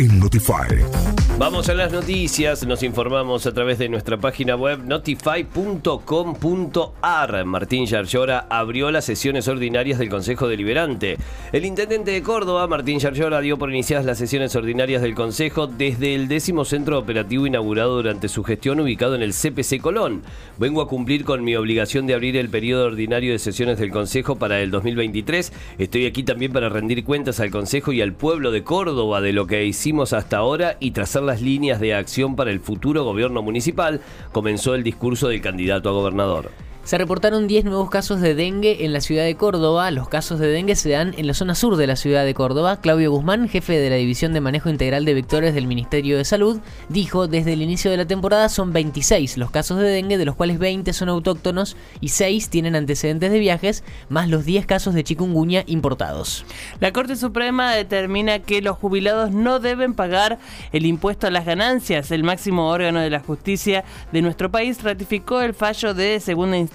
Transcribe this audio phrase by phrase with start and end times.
[0.00, 0.82] En Notify.
[1.38, 7.44] Vamos a las noticias, nos informamos a través de nuestra página web notify.com.ar.
[7.44, 11.16] Martín Yarlora abrió las sesiones ordinarias del Consejo Deliberante.
[11.52, 16.14] El intendente de Córdoba, Martín Yarlora, dio por iniciadas las sesiones ordinarias del Consejo desde
[16.14, 20.22] el décimo centro operativo inaugurado durante su gestión ubicado en el CPC Colón.
[20.56, 24.36] Vengo a cumplir con mi obligación de abrir el periodo ordinario de sesiones del Consejo
[24.36, 25.52] para el 2023.
[25.78, 29.48] Estoy aquí también para rendir cuentas al Consejo y al pueblo de Córdoba de lo
[29.48, 34.00] que hicimos hasta ahora y trazar las líneas de acción para el futuro gobierno municipal,
[34.32, 36.50] comenzó el discurso del candidato a gobernador.
[36.84, 39.90] Se reportaron 10 nuevos casos de dengue en la ciudad de Córdoba.
[39.90, 42.78] Los casos de dengue se dan en la zona sur de la ciudad de Córdoba.
[42.82, 46.60] Claudio Guzmán, jefe de la División de Manejo Integral de Vectores del Ministerio de Salud,
[46.90, 50.34] dijo desde el inicio de la temporada son 26 los casos de dengue, de los
[50.34, 55.04] cuales 20 son autóctonos y 6 tienen antecedentes de viajes, más los 10 casos de
[55.04, 56.44] chikungunya importados.
[56.80, 60.38] La Corte Suprema determina que los jubilados no deben pagar
[60.72, 62.10] el impuesto a las ganancias.
[62.10, 66.73] El máximo órgano de la justicia de nuestro país ratificó el fallo de segunda instancia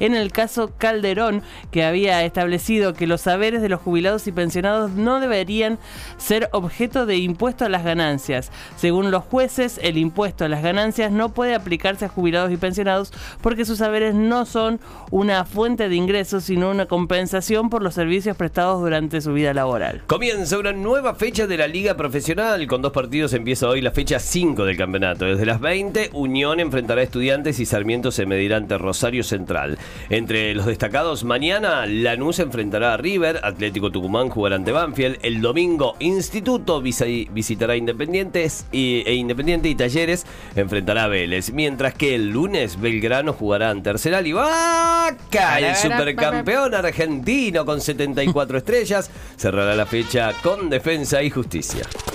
[0.00, 4.90] en el caso Calderón, que había establecido que los saberes de los jubilados y pensionados
[4.92, 5.78] no deberían
[6.16, 8.50] ser objeto de impuesto a las ganancias.
[8.76, 13.12] Según los jueces, el impuesto a las ganancias no puede aplicarse a jubilados y pensionados
[13.40, 18.36] porque sus saberes no son una fuente de ingresos, sino una compensación por los servicios
[18.36, 20.02] prestados durante su vida laboral.
[20.06, 22.66] Comienza una nueva fecha de la Liga Profesional.
[22.66, 25.24] Con dos partidos empieza hoy la fecha 5 del campeonato.
[25.24, 29.78] Desde las 20, Unión enfrentará a Estudiantes y Sarmiento se medirá ante Rosario Central.
[30.08, 35.94] Entre los destacados, mañana Lanús enfrentará a River, Atlético Tucumán jugará ante Banfield, el domingo
[35.98, 40.24] Instituto visitará Independientes y, e Independiente y Talleres
[40.56, 46.74] enfrentará a Vélez, mientras que el lunes Belgrano jugará ante Arsenal y Vaca, el supercampeón
[46.74, 51.82] argentino con 74 estrellas, cerrará la fecha con defensa y justicia.